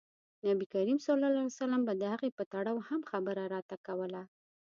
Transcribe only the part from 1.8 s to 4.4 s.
به د هغې په تړاو هم خبره راته کوله.